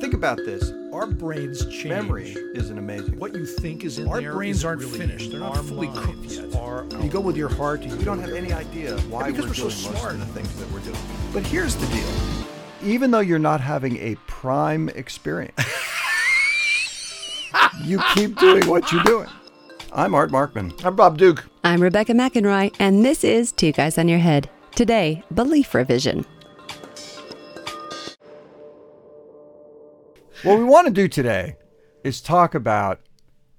Think 0.00 0.14
about 0.14 0.38
this. 0.38 0.72
Our 0.94 1.06
brains 1.06 1.66
change. 1.66 1.84
Memory 1.84 2.34
isn't 2.54 2.78
amazing. 2.78 3.18
What 3.18 3.34
you 3.34 3.44
think 3.44 3.84
is 3.84 3.98
in 3.98 4.08
Our 4.08 4.22
there 4.22 4.32
brains 4.32 4.58
isn't 4.58 4.68
aren't 4.68 4.80
really 4.80 4.98
finished. 4.98 5.30
They're 5.30 5.40
not 5.40 5.62
fully 5.62 5.88
cooked 5.88 6.24
yet. 6.24 6.44
You 7.02 7.10
go 7.10 7.20
with 7.20 7.36
your 7.36 7.50
heart. 7.50 7.82
You 7.82 7.94
we 7.94 8.04
don't 8.04 8.18
have 8.18 8.32
any 8.32 8.50
idea 8.50 8.98
why 9.02 9.30
because 9.30 9.44
we're, 9.44 9.48
we're 9.50 9.54
so 9.54 9.64
most 9.64 9.82
smart. 9.98 10.14
of 10.14 10.20
the 10.20 10.26
things 10.26 10.58
that 10.58 10.70
we're 10.72 10.80
doing. 10.80 10.96
But 11.34 11.44
here's 11.44 11.76
the 11.76 11.86
deal. 11.88 12.08
Even 12.82 13.10
though 13.10 13.20
you're 13.20 13.38
not 13.38 13.60
having 13.60 13.98
a 13.98 14.14
prime 14.26 14.88
experience, 14.88 15.52
you 17.84 18.00
keep 18.14 18.38
doing 18.38 18.66
what 18.68 18.90
you're 18.90 19.02
doing. 19.02 19.28
I'm 19.92 20.14
Art 20.14 20.30
Markman. 20.30 20.82
I'm 20.82 20.96
Bob 20.96 21.18
Duke. 21.18 21.44
I'm 21.62 21.82
Rebecca 21.82 22.12
McInroy, 22.12 22.74
and 22.78 23.04
this 23.04 23.22
is 23.22 23.52
Two 23.52 23.72
Guys 23.72 23.98
on 23.98 24.08
Your 24.08 24.20
Head. 24.20 24.48
Today, 24.74 25.22
belief 25.34 25.74
revision. 25.74 26.24
What 30.42 30.58
we 30.58 30.64
want 30.64 30.86
to 30.86 30.92
do 30.92 31.06
today 31.06 31.56
is 32.02 32.22
talk 32.22 32.54
about 32.54 33.00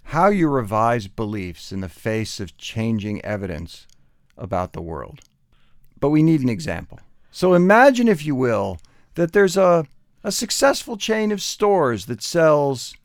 how 0.01 0.29
you 0.29 0.47
revise 0.47 1.05
beliefs 1.05 1.71
in 1.71 1.81
the 1.81 1.87
face 1.87 2.39
of 2.39 2.57
changing 2.57 3.23
evidence 3.23 3.85
about 4.35 4.73
the 4.73 4.81
world. 4.81 5.19
But 5.99 6.09
we 6.09 6.23
need 6.23 6.41
an 6.41 6.49
example. 6.49 6.99
So 7.29 7.53
imagine, 7.53 8.07
if 8.07 8.25
you 8.25 8.33
will, 8.33 8.79
that 9.13 9.31
there's 9.31 9.57
a, 9.57 9.85
a 10.23 10.31
successful 10.31 10.97
chain 10.97 11.31
of 11.31 11.39
stores 11.39 12.07
that 12.07 12.23
sells, 12.23 12.95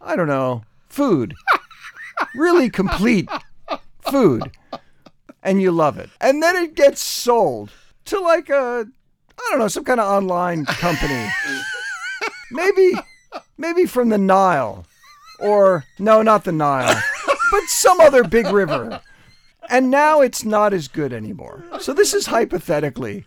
I 0.00 0.14
don't 0.14 0.28
know, 0.28 0.62
food. 0.88 1.34
really 2.36 2.70
complete 2.70 3.28
food. 4.02 4.52
And 5.42 5.60
you 5.60 5.72
love 5.72 5.98
it. 5.98 6.10
And 6.20 6.40
then 6.40 6.54
it 6.54 6.76
gets 6.76 7.00
sold 7.00 7.72
to 8.04 8.20
like 8.20 8.50
a, 8.50 8.86
I 9.36 9.48
don't 9.50 9.58
know, 9.58 9.66
some 9.66 9.84
kind 9.84 9.98
of 9.98 10.06
online 10.06 10.64
company. 10.66 11.28
Maybe, 12.54 12.92
maybe 13.58 13.86
from 13.86 14.08
the 14.08 14.18
Nile. 14.18 14.86
Or, 15.40 15.84
no, 15.98 16.22
not 16.22 16.44
the 16.44 16.52
Nile, 16.52 17.02
but 17.50 17.62
some 17.66 18.00
other 18.00 18.24
big 18.24 18.46
river. 18.46 19.00
And 19.68 19.90
now 19.90 20.20
it's 20.20 20.44
not 20.44 20.72
as 20.72 20.88
good 20.88 21.12
anymore. 21.12 21.64
So 21.80 21.92
this 21.92 22.14
is 22.14 22.26
hypothetically 22.26 23.24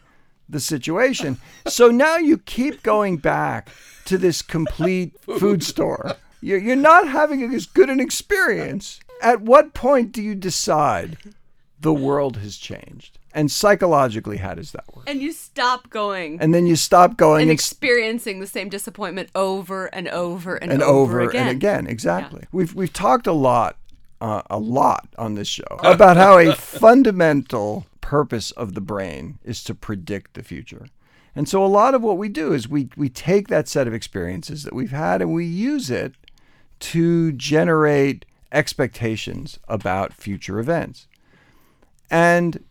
the 0.47 0.59
situation. 0.59 1.37
So 1.67 1.89
now 1.89 2.17
you 2.17 2.37
keep 2.37 2.83
going 2.83 3.17
back 3.17 3.69
to 4.05 4.17
this 4.17 4.41
complete 4.41 5.13
food 5.21 5.63
store. 5.63 6.15
You're 6.41 6.59
you're 6.59 6.75
not 6.75 7.07
having 7.07 7.53
as 7.53 7.65
good 7.65 7.89
an 7.89 7.99
experience. 7.99 8.99
At 9.21 9.41
what 9.41 9.73
point 9.73 10.11
do 10.11 10.21
you 10.21 10.35
decide 10.35 11.17
the 11.79 11.93
world 11.93 12.37
has 12.37 12.57
changed? 12.57 13.16
And 13.37 13.51
psychologically, 13.51 14.37
how 14.37 14.55
does 14.55 14.71
that 14.71 14.83
work? 14.95 15.07
And 15.07 15.21
you 15.21 15.31
stop 15.31 15.91
going 15.91 16.41
And 16.41 16.55
then 16.55 16.65
you 16.65 16.75
stop 16.75 17.17
going 17.17 17.43
and 17.43 17.51
and, 17.51 17.55
experiencing 17.55 18.39
the 18.39 18.47
same 18.47 18.67
disappointment 18.67 19.29
over 19.35 19.85
and 19.93 20.07
over 20.07 20.55
and, 20.55 20.71
and 20.71 20.81
over, 20.81 21.21
over 21.21 21.29
again. 21.29 21.41
and 21.43 21.51
again. 21.51 21.85
Exactly. 21.85 22.45
We've 22.51 22.73
we've 22.73 22.91
talked 22.91 23.27
a 23.27 23.33
lot, 23.33 23.77
uh, 24.19 24.41
a 24.49 24.57
lot 24.57 25.07
on 25.19 25.35
this 25.35 25.47
show 25.47 25.67
about 25.83 26.17
how 26.17 26.39
a 26.39 26.55
fundamental 26.55 27.85
purpose 28.01 28.49
of 28.49 28.73
the 28.73 28.81
brain 28.81 29.37
is 29.43 29.63
to 29.65 29.75
predict 29.75 30.33
the 30.33 30.41
future. 30.41 30.87
And 31.35 31.47
so 31.47 31.63
a 31.63 31.67
lot 31.67 31.93
of 31.93 32.01
what 32.01 32.17
we 32.17 32.29
do 32.29 32.53
is 32.53 32.67
we 32.67 32.89
we 32.97 33.07
take 33.07 33.49
that 33.49 33.67
set 33.67 33.87
of 33.87 33.93
experiences 33.93 34.63
that 34.63 34.73
we've 34.73 34.89
had 34.89 35.21
and 35.21 35.31
we 35.31 35.45
use 35.45 35.91
it 35.91 36.15
to 36.79 37.33
generate 37.33 38.25
expectations 38.51 39.59
about 39.67 40.11
future 40.11 40.57
events. 40.57 41.05
And 42.09 42.63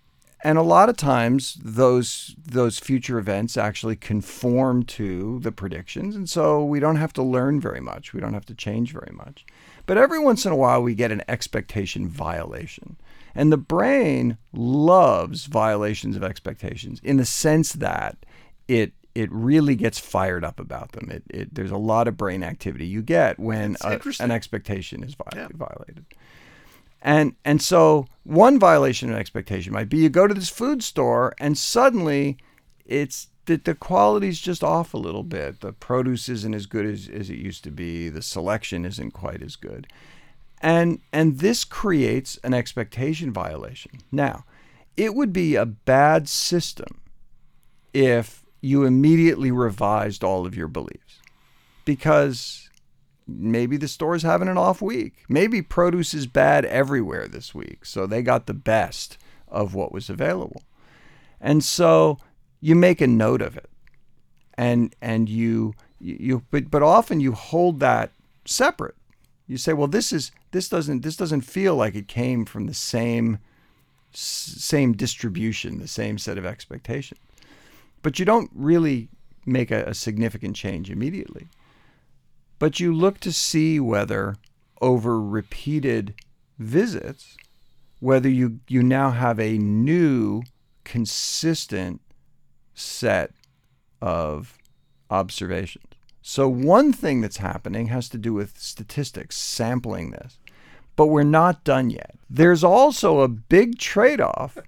and 0.45 0.59
a 0.59 0.63
lot 0.63 0.89
of 0.89 0.97
times 0.97 1.59
those 1.63 2.35
those 2.45 2.79
future 2.79 3.19
events 3.19 3.57
actually 3.57 3.97
conform 3.97 4.83
to 4.85 5.39
the 5.41 5.53
predictions. 5.53 6.15
And 6.15 6.29
so 6.29 6.65
we 6.65 6.79
don't 6.81 6.97
have 6.97 7.13
to 7.15 7.23
learn 7.23 7.61
very 7.61 7.81
much. 7.81 8.13
We 8.13 8.21
don't 8.21 8.35
have 8.35 8.47
to 8.47 8.55
change 8.55 8.93
very 8.93 9.13
much. 9.15 9.45
But 9.87 9.99
every 9.99 10.19
once 10.19 10.45
in 10.45 10.53
a 10.53 10.57
while 10.57 10.83
we 10.83 10.95
get 10.95 11.13
an 11.13 11.23
expectation 11.29 12.09
violation. 12.09 12.97
And 13.35 13.53
the 13.53 13.57
brain 13.57 14.39
loves 14.53 15.47
violations 15.47 16.17
of 16.17 16.25
expectations 16.25 17.01
in 17.03 17.17
the 17.19 17.25
sense 17.27 17.73
that 17.75 18.17
it 18.69 18.93
it 19.15 19.31
really 19.33 19.75
gets 19.75 19.99
fired 19.99 20.45
up 20.45 20.61
about 20.61 20.93
them. 20.93 21.11
It, 21.11 21.23
it 21.31 21.55
there's 21.55 21.71
a 21.71 21.79
lot 21.79 22.07
of 22.09 22.17
brain 22.19 22.43
activity 22.43 22.87
you 22.87 23.01
get 23.03 23.39
when 23.39 23.77
a- 23.83 23.99
an 24.21 24.31
expectation 24.31 25.03
is 25.03 25.15
vi- 25.15 25.25
Yeah. 25.35 25.49
violated 25.55 26.05
and 27.07 27.37
and 27.45 27.63
so 27.63 28.07
one 28.25 28.59
violation 28.59 29.11
of 29.11 29.17
expectation 29.17 29.73
might 29.73 29.89
be 29.89 29.99
you 29.99 30.11
go 30.11 30.27
to 30.27 30.35
this 30.35 30.51
food 30.51 30.83
store 30.83 31.33
and 31.39 31.57
suddenly 31.57 32.37
it's 32.85 33.29
that 33.47 33.65
the 33.65 33.77
quality's 33.77 34.41
just 34.41 34.65
off 34.65 34.93
a 34.93 34.99
little 34.99 35.23
bit. 35.23 35.61
The 35.61 35.73
produce 35.73 36.29
isn't 36.29 36.55
as 36.55 36.67
good 36.67 36.85
as, 36.85 37.09
as 37.09 37.31
it 37.31 37.39
used 37.39 37.63
to 37.63 37.71
be. 37.71 38.09
The 38.09 38.23
selection 38.23 38.85
isn't 38.85 39.13
quite 39.13 39.41
as 39.41 39.55
good. 39.55 39.87
And 40.61 41.01
and 41.13 41.39
this 41.39 41.65
creates 41.65 42.39
an 42.43 42.55
expectation 42.55 43.33
violation. 43.33 43.93
Now, 44.11 44.45
it 44.97 45.15
would 45.15 45.33
be 45.33 45.55
a 45.55 45.67
bad 45.67 46.29
system 46.29 47.01
if 47.95 48.45
you 48.61 48.85
immediately 48.85 49.53
revised 49.53 50.25
all 50.25 50.45
of 50.45 50.57
your 50.57 50.69
beliefs. 50.69 51.21
Because 51.85 52.66
maybe 53.27 53.77
the 53.77 53.89
store's 53.89 54.23
having 54.23 54.49
an 54.49 54.59
off 54.59 54.81
week. 54.81 55.25
Maybe 55.29 55.63
produce 55.63 56.15
is 56.15 56.27
bad 56.27 56.65
everywhere 56.65 57.27
this 57.27 57.55
week. 57.55 57.85
So 57.85 58.07
they 58.07 58.23
got 58.23 58.47
the 58.47 58.55
best 58.55 59.19
of 59.49 59.75
what 59.75 59.93
was 59.93 60.09
available. 60.09 60.63
And 61.41 61.63
so 61.63 62.19
you 62.61 62.75
make 62.75 63.01
a 63.01 63.07
note 63.07 63.43
of 63.43 63.57
it. 63.57 63.71
And 64.59 64.95
and 65.03 65.29
you 65.29 65.75
you 66.01 66.43
but 66.51 66.71
but 66.71 66.83
often 66.83 67.21
you 67.21 67.33
hold 67.33 67.81
that 67.81 68.13
separate. 68.45 68.95
You 69.47 69.59
say, 69.59 69.73
well 69.73 69.89
this 69.89 70.13
is 70.13 70.33
this 70.53 70.69
doesn't 70.69 71.03
this 71.03 71.17
doesn't 71.17 71.43
feel 71.43 71.77
like 71.77 71.95
it 71.95 72.09
came 72.09 72.45
from 72.45 72.67
the 72.67 72.75
same 72.75 73.39
same 74.13 74.95
distribution, 74.95 75.79
the 75.79 75.89
same 75.89 76.17
set 76.17 76.39
of 76.39 76.47
expectations. 76.47 77.21
But 78.03 78.19
you 78.19 78.25
don't 78.25 78.51
really 78.55 79.09
make 79.45 79.71
a, 79.71 79.85
a 79.85 79.95
significant 79.95 80.57
change 80.57 80.91
immediately 80.91 81.49
but 82.59 82.81
you 82.81 82.95
look 82.95 83.21
to 83.21 83.33
see 83.33 83.79
whether 83.81 84.37
over 84.81 85.21
repeated 85.21 86.15
visits 86.59 87.37
whether 88.01 88.29
you 88.29 88.61
you 88.69 88.83
now 88.83 89.11
have 89.11 89.41
a 89.41 89.59
new 89.59 90.43
consistent 90.85 92.01
set 92.75 93.33
of 94.01 94.57
observations. 95.11 95.85
So 96.23 96.49
one 96.49 96.93
thing 96.93 97.21
that's 97.21 97.39
happening 97.39 97.87
has 97.87 98.09
to 98.11 98.19
do 98.19 98.35
with 98.35 98.59
statistics 98.59 99.37
sampling 99.37 100.11
this. 100.11 100.39
But 100.97 101.07
we're 101.07 101.23
not 101.25 101.65
done 101.65 101.91
yet. 101.91 102.17
There's 102.29 102.65
also 102.65 103.21
a 103.21 103.29
big 103.29 103.79
trade-off 103.79 104.59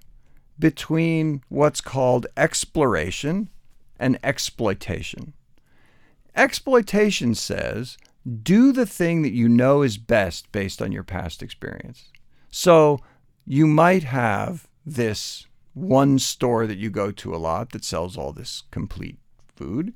between 0.57 1.41
what's 1.49 1.81
called 1.81 2.27
exploration 2.37 3.49
and 3.99 4.19
exploitation 4.23 5.33
Exploitation 6.39 7.35
says 7.35 7.97
do 8.43 8.71
the 8.71 8.85
thing 8.85 9.23
that 9.23 9.33
you 9.33 9.49
know 9.49 9.81
is 9.81 9.97
best 9.97 10.49
based 10.53 10.81
on 10.81 10.93
your 10.93 11.03
past 11.03 11.43
experience. 11.43 12.13
So 12.49 13.01
you 13.45 13.67
might 13.67 14.03
have 14.03 14.65
this 14.85 15.47
one 15.73 16.17
store 16.17 16.65
that 16.65 16.77
you 16.77 16.89
go 16.89 17.11
to 17.11 17.35
a 17.35 17.37
lot 17.37 17.73
that 17.73 17.83
sells 17.83 18.15
all 18.15 18.31
this 18.31 18.63
complete 18.71 19.17
food. 19.53 19.93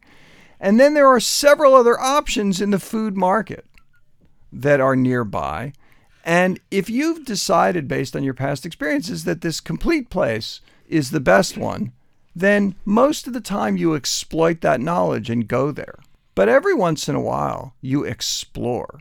And 0.59 0.81
then 0.81 0.95
there 0.95 1.07
are 1.07 1.21
several 1.21 1.75
other 1.75 1.97
options 1.97 2.59
in 2.59 2.71
the 2.71 2.79
food 2.79 3.15
market 3.15 3.65
that 4.51 4.81
are 4.81 4.97
nearby. 4.97 5.71
And 6.25 6.59
if 6.69 6.89
you've 6.89 7.23
decided 7.23 7.87
based 7.87 8.17
on 8.17 8.23
your 8.23 8.33
past 8.33 8.65
experiences 8.65 9.23
that 9.23 9.39
this 9.39 9.61
complete 9.61 10.09
place 10.09 10.59
is 10.89 11.11
the 11.11 11.21
best 11.21 11.57
one, 11.57 11.93
then 12.35 12.75
most 12.83 13.27
of 13.27 13.33
the 13.33 13.39
time 13.39 13.77
you 13.77 13.95
exploit 13.95 14.59
that 14.59 14.81
knowledge 14.81 15.29
and 15.29 15.47
go 15.47 15.71
there. 15.71 15.99
But 16.35 16.49
every 16.49 16.73
once 16.73 17.07
in 17.07 17.15
a 17.15 17.21
while, 17.21 17.75
you 17.81 18.03
explore. 18.03 18.99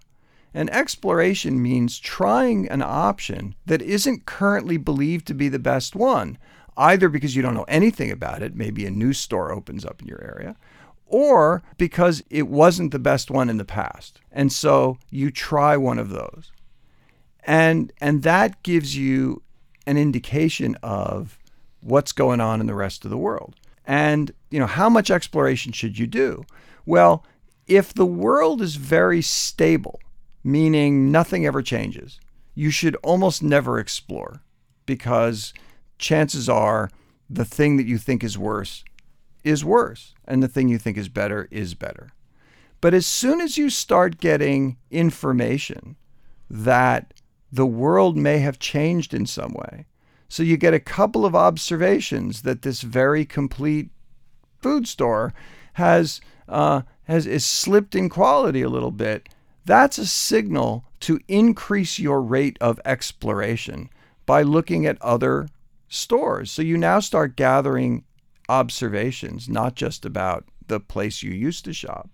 And 0.55 0.69
exploration 0.70 1.62
means 1.62 1.99
trying 1.99 2.69
an 2.69 2.82
option 2.82 3.55
that 3.64 3.81
isn't 3.81 4.26
currently 4.26 4.76
believed 4.76 5.26
to 5.29 5.34
be 5.34 5.49
the 5.49 5.58
best 5.58 5.96
one, 5.96 6.37
either 6.76 7.08
because 7.08 7.34
you 7.34 7.43
don't 7.43 7.55
know 7.55 7.64
anything 7.69 8.11
about 8.11 8.43
it, 8.43 8.55
maybe 8.55 8.84
a 8.84 8.90
new 8.90 9.12
store 9.12 9.50
opens 9.50 9.84
up 9.84 10.02
in 10.02 10.08
your 10.08 10.23
area, 10.23 10.56
or 11.06 11.62
because 11.79 12.23
it 12.29 12.49
wasn't 12.49 12.93
the 12.93 12.99
best 12.99 13.31
one 13.31 13.49
in 13.49 13.56
the 13.56 13.64
past. 13.64 14.20
And 14.31 14.52
so 14.52 14.99
you 15.11 15.31
try 15.31 15.76
one 15.76 15.99
of 15.99 16.11
those. 16.11 16.52
And 17.44 17.93
and 18.00 18.23
that 18.23 18.62
gives 18.62 18.96
you 18.96 19.43
an 19.87 19.96
indication 19.96 20.76
of 20.82 21.38
what's 21.81 22.12
going 22.12 22.40
on 22.40 22.61
in 22.61 22.67
the 22.67 22.75
rest 22.75 23.05
of 23.05 23.11
the 23.11 23.17
world. 23.17 23.56
And 23.85 24.32
you 24.50 24.61
know, 24.61 24.67
how 24.67 24.88
much 24.88 25.11
exploration 25.11 25.73
should 25.73 25.99
you 25.99 26.06
do? 26.06 26.44
Well, 26.84 27.25
if 27.67 27.94
the 27.94 28.06
world 28.06 28.61
is 28.61 28.76
very 28.76 29.23
stable, 29.23 30.00
meaning 30.43 31.11
nothing 31.12 31.46
ever 31.46 31.62
changes, 31.62 32.20
you 32.55 32.70
should 32.70 32.96
almost 32.96 33.43
never 33.43 33.79
explore 33.79 34.43
because 34.84 35.55
chances 35.99 36.49
are 36.49 36.90
the 37.31 37.44
thing 37.44 37.76
that 37.76 37.87
you 37.87 37.99
think 37.99 38.23
is 38.23 38.37
worse 38.37 38.84
is 39.44 39.64
worse 39.64 40.14
and 40.26 40.43
the 40.43 40.49
thing 40.49 40.69
you 40.69 40.79
think 40.79 40.96
is 40.96 41.08
better 41.08 41.49
is 41.50 41.75
better. 41.75 42.12
But 42.81 42.94
as 42.94 43.06
soon 43.06 43.40
as 43.40 43.56
you 43.56 43.70
start 43.70 44.19
getting 44.19 44.76
information 44.90 45.96
that 46.50 47.14
the 47.50 47.67
world 47.67 48.17
may 48.17 48.38
have 48.38 48.58
changed 48.58 49.14
in 49.14 49.26
some 49.26 49.52
way, 49.52 49.87
so 50.28 50.43
you 50.43 50.56
get 50.56 50.75
a 50.75 50.81
couple 50.81 51.25
of 51.25 51.35
observations 51.35 52.43
that 52.43 52.62
this 52.62 52.82
very 52.82 53.25
complete 53.25 53.90
food 54.61 54.88
store 54.88 55.32
has 55.75 56.20
uh, 56.52 56.82
has 57.04 57.26
is 57.26 57.44
slipped 57.44 57.94
in 57.94 58.08
quality 58.08 58.62
a 58.62 58.69
little 58.69 58.93
bit. 58.93 59.28
That's 59.64 59.99
a 59.99 60.06
signal 60.06 60.84
to 61.00 61.19
increase 61.26 61.99
your 61.99 62.22
rate 62.22 62.56
of 62.60 62.81
exploration 62.84 63.90
by 64.26 64.43
looking 64.43 64.87
at 64.87 65.00
other 65.02 65.49
stores. 65.88 66.50
So 66.50 66.62
you 66.62 66.76
now 66.76 67.00
start 67.00 67.37
gathering 67.37 68.04
observations, 68.49 69.49
not 69.49 69.75
just 69.75 70.04
about 70.04 70.44
the 70.69 70.78
place 70.78 71.22
you 71.22 71.32
used 71.32 71.64
to 71.64 71.72
shop, 71.72 72.08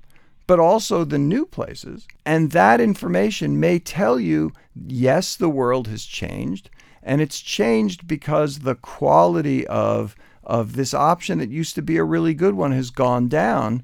but 0.47 0.59
also 0.59 1.05
the 1.05 1.19
new 1.19 1.45
places. 1.45 2.07
And 2.25 2.53
that 2.53 2.81
information 2.81 3.61
may 3.61 3.79
tell 3.79 4.19
you 4.19 4.53
yes, 4.75 5.37
the 5.37 5.51
world 5.51 5.89
has 5.89 6.05
changed, 6.05 6.71
and 7.03 7.21
it's 7.21 7.41
changed 7.41 8.07
because 8.07 8.61
the 8.61 8.77
quality 8.77 9.67
of 9.67 10.15
of 10.45 10.77
this 10.77 10.95
option 10.95 11.39
that 11.39 11.51
used 11.51 11.75
to 11.75 11.83
be 11.83 11.99
a 11.99 12.05
really 12.05 12.33
good 12.33 12.55
one 12.55 12.73
has 12.73 12.89
gone 12.89 13.29
down 13.29 13.83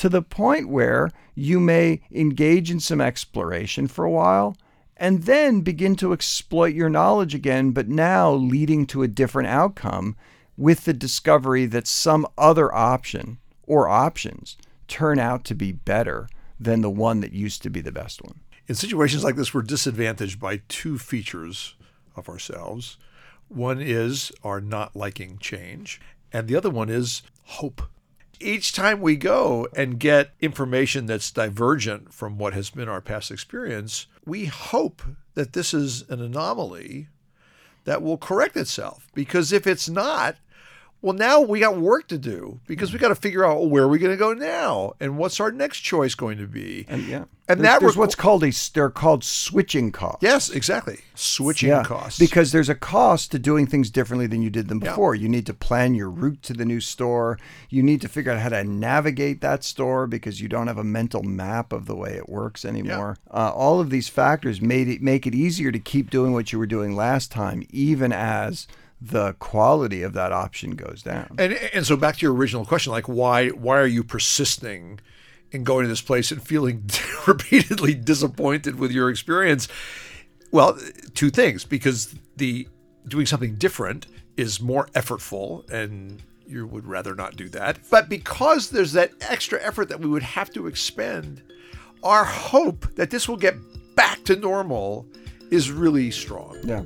to 0.00 0.08
the 0.08 0.22
point 0.22 0.66
where 0.66 1.10
you 1.34 1.60
may 1.60 2.00
engage 2.10 2.70
in 2.70 2.80
some 2.80 3.02
exploration 3.02 3.86
for 3.86 4.02
a 4.06 4.10
while 4.10 4.56
and 4.96 5.24
then 5.24 5.60
begin 5.60 5.94
to 5.94 6.14
exploit 6.14 6.74
your 6.74 6.88
knowledge 6.88 7.34
again, 7.34 7.72
but 7.72 7.86
now 7.86 8.32
leading 8.32 8.86
to 8.86 9.02
a 9.02 9.08
different 9.08 9.50
outcome 9.50 10.16
with 10.56 10.86
the 10.86 10.94
discovery 10.94 11.66
that 11.66 11.86
some 11.86 12.26
other 12.38 12.74
option 12.74 13.36
or 13.66 13.90
options 13.90 14.56
turn 14.88 15.18
out 15.18 15.44
to 15.44 15.54
be 15.54 15.70
better 15.70 16.30
than 16.58 16.80
the 16.80 16.88
one 16.88 17.20
that 17.20 17.32
used 17.34 17.62
to 17.62 17.68
be 17.68 17.82
the 17.82 17.92
best 17.92 18.22
one. 18.22 18.40
In 18.68 18.76
situations 18.76 19.22
like 19.22 19.36
this, 19.36 19.52
we're 19.52 19.60
disadvantaged 19.60 20.40
by 20.40 20.62
two 20.68 20.96
features 20.96 21.74
of 22.16 22.26
ourselves. 22.26 22.96
One 23.48 23.82
is 23.82 24.32
our 24.42 24.62
not 24.62 24.96
liking 24.96 25.36
change, 25.36 26.00
and 26.32 26.48
the 26.48 26.56
other 26.56 26.70
one 26.70 26.88
is 26.88 27.20
hope. 27.44 27.82
Each 28.40 28.72
time 28.72 29.02
we 29.02 29.16
go 29.16 29.68
and 29.76 30.00
get 30.00 30.32
information 30.40 31.04
that's 31.04 31.30
divergent 31.30 32.12
from 32.14 32.38
what 32.38 32.54
has 32.54 32.70
been 32.70 32.88
our 32.88 33.02
past 33.02 33.30
experience, 33.30 34.06
we 34.24 34.46
hope 34.46 35.02
that 35.34 35.52
this 35.52 35.74
is 35.74 36.08
an 36.08 36.22
anomaly 36.22 37.08
that 37.84 38.02
will 38.02 38.16
correct 38.16 38.56
itself. 38.56 39.08
Because 39.14 39.52
if 39.52 39.66
it's 39.66 39.88
not, 39.88 40.36
well, 41.02 41.14
now 41.14 41.40
we 41.40 41.60
got 41.60 41.78
work 41.78 42.08
to 42.08 42.18
do 42.18 42.60
because 42.66 42.92
we 42.92 42.98
got 42.98 43.08
to 43.08 43.14
figure 43.14 43.44
out 43.44 43.68
where 43.70 43.86
we're 43.86 43.88
we 43.88 43.98
going 43.98 44.12
to 44.12 44.18
go 44.18 44.32
now 44.34 44.92
and 45.00 45.16
what's 45.16 45.40
our 45.40 45.50
next 45.50 45.80
choice 45.80 46.14
going 46.14 46.38
to 46.38 46.46
be. 46.46 46.84
And 46.88 47.02
yeah, 47.06 47.24
And 47.48 47.60
there's, 47.60 47.62
that 47.62 47.82
was 47.82 47.96
what's 47.96 48.14
called 48.14 48.44
a 48.44 48.50
they're 48.74 48.90
called 48.90 49.24
switching 49.24 49.92
costs. 49.92 50.22
Yes, 50.22 50.50
exactly. 50.50 51.00
Switching 51.14 51.70
Yeah, 51.70 51.82
costs. 51.84 52.18
because 52.18 52.52
there's 52.52 52.68
a 52.68 52.74
cost 52.74 53.30
to 53.32 53.38
doing 53.38 53.66
things 53.66 53.90
differently 53.90 54.26
than 54.26 54.42
you 54.42 54.50
did 54.50 54.68
them 54.68 54.80
Yeah. 54.82 54.90
before. 54.90 55.14
You 55.14 55.28
need 55.28 55.46
to 55.46 55.54
plan 55.54 55.94
your 55.94 56.10
route 56.10 56.42
to 56.44 56.52
the 56.52 56.64
new 56.64 56.80
store. 56.80 57.38
You 57.68 57.82
need 57.82 58.00
to 58.02 58.08
figure 58.08 58.32
out 58.32 58.40
how 58.40 58.50
to 58.50 58.62
navigate 58.64 59.40
that 59.40 59.64
store 59.64 60.06
because 60.06 60.40
you 60.40 60.48
don't 60.48 60.66
have 60.66 60.78
a 60.78 60.84
mental 60.84 61.22
map 61.22 61.72
of 61.72 61.86
the 61.86 61.96
way 61.96 62.12
it 62.16 62.28
works 62.28 62.64
anymore. 62.64 63.16
Uh, 63.30 63.50
all 63.54 63.80
of 63.80 63.90
these 63.90 64.08
factors 64.08 64.60
made 64.60 64.88
it 64.88 65.00
make 65.02 65.26
it 65.26 65.34
easier 65.34 65.72
to 65.72 65.78
keep 65.78 66.10
doing 66.10 66.32
what 66.32 66.52
you 66.52 66.58
were 66.58 66.66
doing 66.66 66.94
last 66.94 67.30
time, 67.32 67.66
even 67.70 68.12
as 68.12 68.66
the 69.00 69.32
quality 69.34 70.02
of 70.02 70.12
that 70.12 70.32
option 70.32 70.72
goes 70.72 71.02
down. 71.02 71.34
And 71.38 71.54
and 71.54 71.86
so 71.86 71.96
back 71.96 72.16
to 72.16 72.26
your 72.26 72.34
original 72.34 72.64
question, 72.64 72.92
like 72.92 73.08
why 73.08 73.48
why 73.48 73.78
are 73.78 73.86
you 73.86 74.04
persisting 74.04 75.00
in 75.52 75.64
going 75.64 75.84
to 75.84 75.88
this 75.88 76.02
place 76.02 76.30
and 76.30 76.42
feeling 76.42 76.84
repeatedly 77.26 77.94
disappointed 77.94 78.78
with 78.78 78.90
your 78.90 79.08
experience? 79.10 79.68
Well, 80.52 80.78
two 81.14 81.30
things 81.30 81.64
because 81.64 82.14
the 82.36 82.68
doing 83.08 83.26
something 83.26 83.54
different 83.56 84.06
is 84.36 84.60
more 84.60 84.86
effortful 84.94 85.68
and 85.70 86.22
you 86.46 86.66
would 86.66 86.86
rather 86.86 87.14
not 87.14 87.36
do 87.36 87.48
that. 87.50 87.78
But 87.90 88.08
because 88.08 88.70
there's 88.70 88.92
that 88.92 89.12
extra 89.20 89.62
effort 89.62 89.88
that 89.88 90.00
we 90.00 90.08
would 90.08 90.22
have 90.22 90.52
to 90.54 90.66
expend, 90.66 91.42
our 92.02 92.24
hope 92.24 92.86
that 92.96 93.10
this 93.10 93.28
will 93.28 93.36
get 93.36 93.54
back 93.94 94.24
to 94.24 94.36
normal 94.36 95.06
is 95.50 95.70
really 95.70 96.10
strong. 96.10 96.56
yeah. 96.64 96.82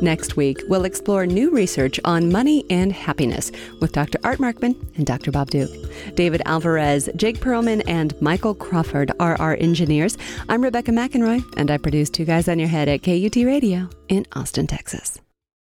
Next 0.00 0.36
week, 0.36 0.62
we'll 0.66 0.86
explore 0.86 1.26
new 1.26 1.50
research 1.50 2.00
on 2.04 2.32
money 2.32 2.64
and 2.70 2.90
happiness 2.92 3.52
with 3.80 3.92
Dr. 3.92 4.18
Art 4.24 4.38
Markman 4.38 4.74
and 4.96 5.06
Dr. 5.06 5.30
Bob 5.30 5.50
Duke. 5.50 5.70
David 6.14 6.40
Alvarez, 6.46 7.10
Jake 7.16 7.38
Perlman, 7.38 7.82
and 7.86 8.20
Michael 8.22 8.54
Crawford 8.54 9.12
are 9.20 9.36
our 9.40 9.56
engineers. 9.56 10.16
I'm 10.48 10.62
Rebecca 10.62 10.90
McInroy, 10.90 11.44
and 11.56 11.70
I 11.70 11.76
produce 11.76 12.08
Two 12.08 12.24
Guys 12.24 12.48
on 12.48 12.58
Your 12.58 12.68
Head 12.68 12.88
at 12.88 13.02
KUT 13.02 13.36
Radio 13.36 13.90
in 14.08 14.26
Austin, 14.32 14.66
Texas. 14.66 15.20